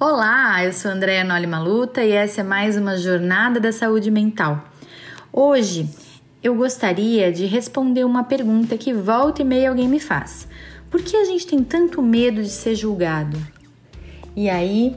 Olá, 0.00 0.64
eu 0.64 0.72
sou 0.72 0.92
Andréa 0.92 1.24
Noli 1.24 1.48
Maluta 1.48 2.04
e 2.04 2.12
essa 2.12 2.42
é 2.42 2.44
mais 2.44 2.76
uma 2.76 2.96
Jornada 2.96 3.58
da 3.58 3.72
Saúde 3.72 4.12
Mental. 4.12 4.64
Hoje 5.32 5.90
eu 6.40 6.54
gostaria 6.54 7.32
de 7.32 7.46
responder 7.46 8.04
uma 8.04 8.22
pergunta 8.22 8.78
que 8.78 8.92
volta 8.92 9.42
e 9.42 9.44
meia 9.44 9.70
alguém 9.70 9.88
me 9.88 9.98
faz. 9.98 10.46
Por 10.88 11.02
que 11.02 11.16
a 11.16 11.24
gente 11.24 11.48
tem 11.48 11.64
tanto 11.64 12.00
medo 12.00 12.40
de 12.40 12.48
ser 12.48 12.76
julgado? 12.76 13.36
E 14.36 14.48
aí, 14.48 14.96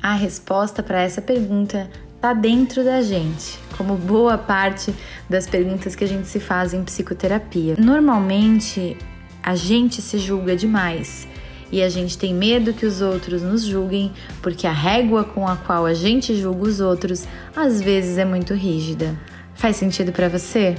a 0.00 0.14
resposta 0.14 0.80
para 0.80 1.00
essa 1.00 1.20
pergunta 1.20 1.90
está 2.14 2.32
dentro 2.32 2.84
da 2.84 3.02
gente, 3.02 3.58
como 3.76 3.96
boa 3.96 4.38
parte 4.38 4.94
das 5.28 5.48
perguntas 5.48 5.96
que 5.96 6.04
a 6.04 6.08
gente 6.08 6.28
se 6.28 6.38
faz 6.38 6.72
em 6.72 6.84
psicoterapia. 6.84 7.74
Normalmente, 7.76 8.96
a 9.42 9.56
gente 9.56 10.00
se 10.00 10.18
julga 10.18 10.54
demais 10.54 11.26
e 11.70 11.82
a 11.82 11.88
gente 11.88 12.16
tem 12.16 12.32
medo 12.32 12.72
que 12.72 12.86
os 12.86 13.00
outros 13.00 13.42
nos 13.42 13.64
julguem, 13.64 14.12
porque 14.42 14.66
a 14.66 14.72
régua 14.72 15.24
com 15.24 15.46
a 15.46 15.56
qual 15.56 15.86
a 15.86 15.94
gente 15.94 16.34
julga 16.36 16.68
os 16.68 16.80
outros 16.80 17.26
às 17.54 17.80
vezes 17.80 18.18
é 18.18 18.24
muito 18.24 18.54
rígida. 18.54 19.18
Faz 19.54 19.76
sentido 19.76 20.12
para 20.12 20.28
você? 20.28 20.76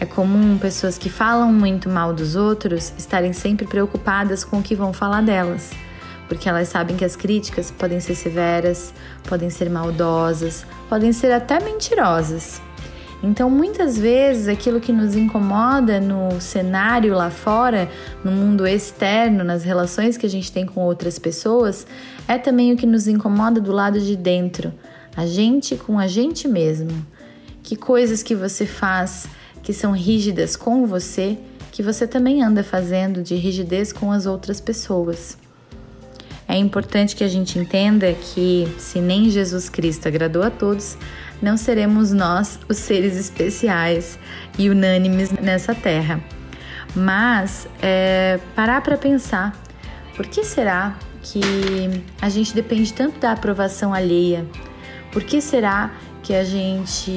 É 0.00 0.06
comum 0.06 0.58
pessoas 0.58 0.98
que 0.98 1.08
falam 1.08 1.52
muito 1.52 1.88
mal 1.88 2.12
dos 2.12 2.36
outros 2.36 2.92
estarem 2.98 3.32
sempre 3.32 3.66
preocupadas 3.66 4.44
com 4.44 4.58
o 4.58 4.62
que 4.62 4.74
vão 4.74 4.92
falar 4.92 5.22
delas, 5.22 5.70
porque 6.28 6.48
elas 6.48 6.68
sabem 6.68 6.96
que 6.96 7.04
as 7.04 7.16
críticas 7.16 7.70
podem 7.70 8.00
ser 8.00 8.14
severas, 8.14 8.92
podem 9.28 9.50
ser 9.50 9.70
maldosas, 9.70 10.66
podem 10.88 11.12
ser 11.12 11.32
até 11.32 11.60
mentirosas. 11.60 12.60
Então, 13.24 13.48
muitas 13.48 13.96
vezes, 13.96 14.48
aquilo 14.48 14.78
que 14.78 14.92
nos 14.92 15.16
incomoda 15.16 15.98
no 15.98 16.38
cenário 16.42 17.14
lá 17.14 17.30
fora, 17.30 17.90
no 18.22 18.30
mundo 18.30 18.66
externo, 18.66 19.42
nas 19.42 19.64
relações 19.64 20.18
que 20.18 20.26
a 20.26 20.28
gente 20.28 20.52
tem 20.52 20.66
com 20.66 20.82
outras 20.82 21.18
pessoas, 21.18 21.86
é 22.28 22.36
também 22.36 22.70
o 22.72 22.76
que 22.76 22.86
nos 22.86 23.08
incomoda 23.08 23.62
do 23.62 23.72
lado 23.72 23.98
de 23.98 24.14
dentro, 24.14 24.74
a 25.16 25.24
gente 25.24 25.74
com 25.74 25.98
a 25.98 26.06
gente 26.06 26.46
mesmo. 26.46 26.90
Que 27.62 27.76
coisas 27.76 28.22
que 28.22 28.34
você 28.34 28.66
faz 28.66 29.26
que 29.62 29.72
são 29.72 29.92
rígidas 29.92 30.54
com 30.54 30.86
você, 30.86 31.38
que 31.72 31.82
você 31.82 32.06
também 32.06 32.42
anda 32.42 32.62
fazendo 32.62 33.22
de 33.22 33.36
rigidez 33.36 33.90
com 33.90 34.12
as 34.12 34.26
outras 34.26 34.60
pessoas. 34.60 35.38
É 36.46 36.56
importante 36.56 37.16
que 37.16 37.24
a 37.24 37.28
gente 37.28 37.58
entenda 37.58 38.12
que, 38.12 38.68
se 38.78 39.00
nem 39.00 39.30
Jesus 39.30 39.68
Cristo 39.68 40.06
agradou 40.06 40.42
a 40.42 40.50
todos, 40.50 40.96
não 41.40 41.56
seremos 41.56 42.12
nós 42.12 42.58
os 42.68 42.76
seres 42.76 43.16
especiais 43.16 44.18
e 44.58 44.68
unânimes 44.68 45.30
nessa 45.30 45.74
terra. 45.74 46.20
Mas 46.94 47.66
é, 47.82 48.38
parar 48.54 48.82
para 48.82 48.96
pensar: 48.96 49.54
por 50.16 50.26
que 50.26 50.44
será 50.44 50.96
que 51.22 51.40
a 52.20 52.28
gente 52.28 52.54
depende 52.54 52.92
tanto 52.92 53.18
da 53.18 53.32
aprovação 53.32 53.92
alheia? 53.92 54.46
Por 55.10 55.22
que 55.22 55.40
será 55.40 55.90
que 56.22 56.34
a 56.34 56.44
gente 56.44 57.10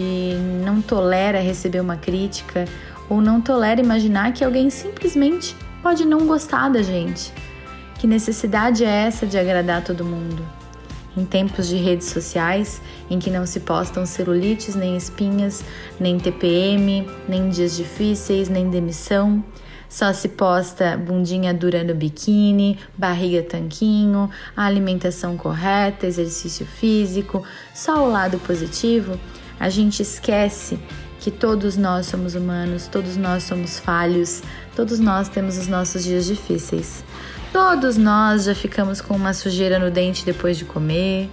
não 0.64 0.82
tolera 0.82 1.40
receber 1.40 1.80
uma 1.80 1.98
crítica 1.98 2.66
ou 3.10 3.22
não 3.22 3.40
tolera 3.40 3.80
imaginar 3.82 4.34
que 4.34 4.44
alguém 4.44 4.70
simplesmente 4.70 5.56
pode 5.82 6.06
não 6.06 6.26
gostar 6.26 6.70
da 6.70 6.82
gente? 6.82 7.34
Que 8.00 8.06
necessidade 8.06 8.86
é 8.86 9.08
essa 9.08 9.26
de 9.26 9.40
agradar 9.40 9.84
todo 9.84 10.06
mundo? 10.06 10.46
Em 11.16 11.26
tempos 11.26 11.68
de 11.68 11.78
redes 11.78 12.08
sociais, 12.08 12.80
em 13.10 13.18
que 13.18 13.32
não 13.32 13.44
se 13.48 13.62
postam 13.62 14.06
celulites, 14.06 14.76
nem 14.76 14.96
espinhas, 14.96 15.64
nem 16.00 16.20
TPM, 16.20 17.10
nem 17.28 17.50
dias 17.50 17.76
difíceis, 17.76 18.50
nem 18.50 18.70
demissão, 18.70 19.44
só 19.90 20.14
se 20.14 20.30
posta 20.30 20.96
bundinha 20.96 21.54
dura 21.56 21.84
no 21.84 21.96
biquíni, 21.96 22.78
barriga 22.96 23.42
tanquinho, 23.42 24.30
alimentação 24.56 25.36
correta, 25.36 26.06
exercício 26.06 26.68
físico, 26.68 27.44
só 27.74 28.06
o 28.06 28.12
lado 28.12 28.38
positivo, 28.38 29.20
a 29.60 29.70
gente 29.70 30.04
esquece 30.04 30.78
que 31.20 31.32
todos 31.32 31.76
nós 31.76 32.06
somos 32.06 32.36
humanos, 32.36 32.88
todos 32.88 33.18
nós 33.18 33.44
somos 33.44 33.80
falhos, 33.80 34.44
todos 34.76 35.00
nós 35.00 35.30
temos 35.30 35.58
os 35.58 35.68
nossos 35.68 36.04
dias 36.04 36.28
difíceis. 36.28 37.04
Todos 37.58 37.98
nós 37.98 38.44
já 38.44 38.54
ficamos 38.54 39.02
com 39.02 39.16
uma 39.16 39.34
sujeira 39.34 39.80
no 39.80 39.90
dente 39.90 40.24
depois 40.24 40.60
de 40.60 40.64
comer. 40.64 41.28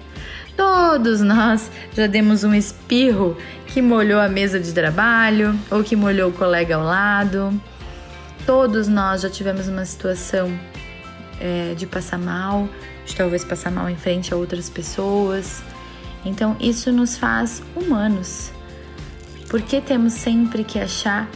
Todos 0.56 1.20
nós 1.20 1.70
já 1.94 2.06
demos 2.06 2.44
um 2.44 2.54
espirro 2.54 3.36
que 3.66 3.82
molhou 3.82 4.18
a 4.18 4.26
mesa 4.26 4.58
de 4.58 4.72
trabalho 4.72 5.54
ou 5.70 5.84
que 5.84 5.94
molhou 5.94 6.30
o 6.30 6.32
colega 6.32 6.76
ao 6.76 6.82
lado. 6.82 7.52
Todos 8.46 8.88
nós 8.88 9.20
já 9.20 9.28
tivemos 9.28 9.68
uma 9.68 9.84
situação 9.84 10.50
é, 11.38 11.74
de 11.74 11.86
passar 11.86 12.18
mal, 12.18 12.70
de 13.04 13.14
talvez 13.14 13.44
passar 13.44 13.70
mal 13.70 13.90
em 13.90 13.96
frente 13.96 14.32
a 14.32 14.36
outras 14.38 14.70
pessoas. 14.70 15.62
Então, 16.24 16.56
isso 16.58 16.90
nos 16.90 17.18
faz 17.18 17.62
humanos. 17.76 18.50
Por 19.50 19.60
que 19.60 19.78
temos 19.78 20.14
sempre 20.14 20.64
que 20.64 20.78
achar 20.78 21.28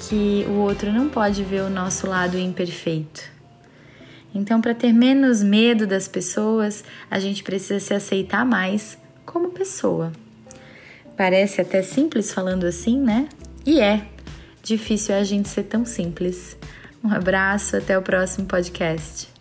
que 0.00 0.44
o 0.48 0.54
outro 0.54 0.90
não 0.90 1.08
pode 1.08 1.44
ver 1.44 1.62
o 1.62 1.70
nosso 1.70 2.08
lado 2.08 2.36
imperfeito? 2.36 3.31
Então, 4.34 4.60
para 4.60 4.74
ter 4.74 4.92
menos 4.92 5.42
medo 5.42 5.86
das 5.86 6.08
pessoas, 6.08 6.84
a 7.10 7.18
gente 7.18 7.42
precisa 7.42 7.78
se 7.80 7.92
aceitar 7.92 8.44
mais 8.44 8.98
como 9.26 9.50
pessoa. 9.50 10.12
Parece 11.16 11.60
até 11.60 11.82
simples 11.82 12.32
falando 12.32 12.64
assim, 12.64 12.98
né? 12.98 13.28
E 13.66 13.80
é. 13.80 14.06
Difícil 14.62 15.14
é 15.14 15.20
a 15.20 15.24
gente 15.24 15.48
ser 15.48 15.64
tão 15.64 15.84
simples. 15.84 16.56
Um 17.04 17.12
abraço, 17.12 17.76
até 17.76 17.98
o 17.98 18.02
próximo 18.02 18.46
podcast. 18.46 19.31